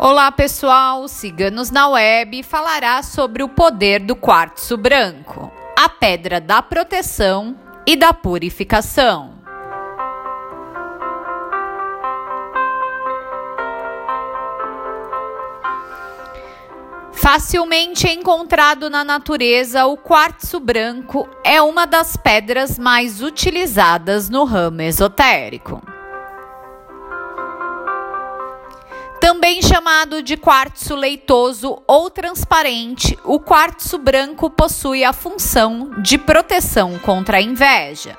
[0.00, 6.62] Olá pessoal, Ciganos na Web falará sobre o poder do quartzo branco, a pedra da
[6.62, 9.34] proteção e da purificação.
[17.10, 24.80] Facilmente encontrado na natureza, o quartzo branco é uma das pedras mais utilizadas no ramo
[24.80, 25.97] esotérico.
[29.28, 36.98] Também chamado de quartzo leitoso ou transparente, o quartzo branco possui a função de proteção
[36.98, 38.16] contra a inveja,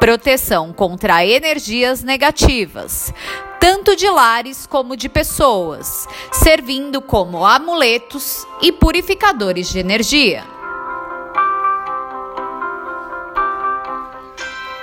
[0.00, 3.14] proteção contra energias negativas,
[3.60, 10.42] tanto de lares como de pessoas, servindo como amuletos e purificadores de energia.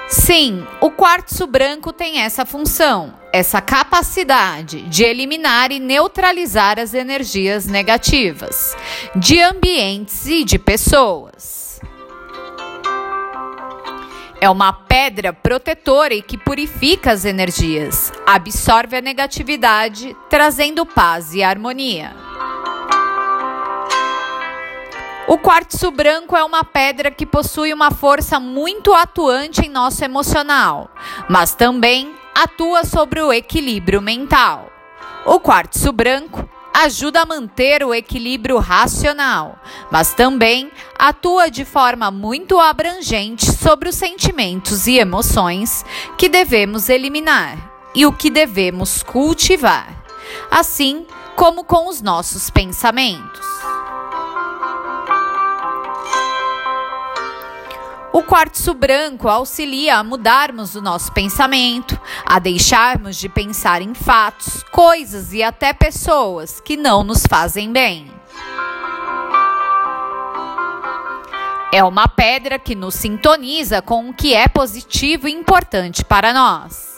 [0.10, 7.66] Sim, o quartzo branco tem essa função, essa capacidade de eliminar e neutralizar as energias
[7.66, 8.74] negativas
[9.14, 11.82] de ambientes e de pessoas.
[14.40, 21.44] É uma pedra protetora e que purifica as energias, absorve a negatividade, trazendo paz e
[21.44, 22.27] harmonia.
[25.28, 30.90] O quartzo branco é uma pedra que possui uma força muito atuante em nosso emocional,
[31.28, 34.72] mas também atua sobre o equilíbrio mental.
[35.26, 39.60] O quartzo branco ajuda a manter o equilíbrio racional,
[39.92, 45.84] mas também atua de forma muito abrangente sobre os sentimentos e emoções
[46.18, 47.58] que devemos eliminar
[47.94, 50.06] e o que devemos cultivar,
[50.50, 53.77] assim como com os nossos pensamentos.
[58.18, 64.64] O quartzo branco auxilia a mudarmos o nosso pensamento, a deixarmos de pensar em fatos,
[64.72, 68.12] coisas e até pessoas que não nos fazem bem.
[71.72, 76.98] É uma pedra que nos sintoniza com o que é positivo e importante para nós.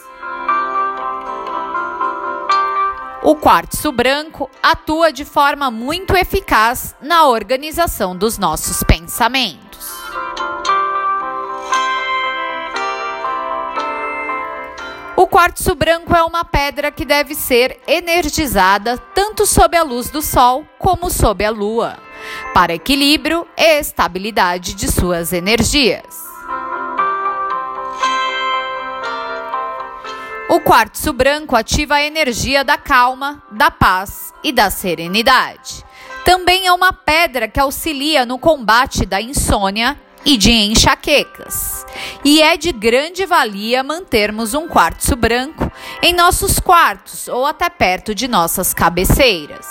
[3.21, 9.68] O quartzo branco atua de forma muito eficaz na organização dos nossos pensamentos.
[15.19, 20.21] O quartzo branco é uma pedra que deve ser energizada tanto sob a luz do
[20.21, 21.97] sol como sob a lua,
[22.53, 26.05] para equilíbrio e estabilidade de suas energias.
[30.49, 35.83] O quartzo branco ativa a energia da calma, da paz e da serenidade.
[36.23, 41.78] Também é uma pedra que auxilia no combate da insônia e de enxaquecas.
[42.23, 45.71] E é de grande valia mantermos um quartzo branco
[46.01, 49.65] em nossos quartos ou até perto de nossas cabeceiras.